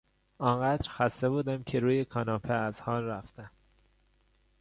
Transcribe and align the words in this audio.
آن 0.37 0.61
قدر 0.61 0.89
خسته 0.89 1.29
بودم 1.29 1.63
که 1.63 1.79
روی 1.79 2.05
کاناپه 2.05 2.53
از 2.53 2.81
حال 2.81 3.03
رفتم. 3.03 3.51